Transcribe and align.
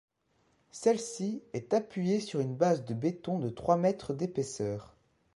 Celle-ci 0.71 1.43
est 1.53 1.75
appuyée 1.75 2.19
sur 2.21 2.39
une 2.39 2.55
base 2.55 2.85
de 2.85 2.95
béton 2.95 3.37
de 3.37 3.49
trois 3.51 3.77
mètres 3.77 4.15
d’épaisseur. 4.15 4.95